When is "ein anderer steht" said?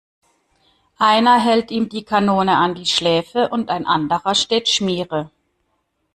3.69-4.67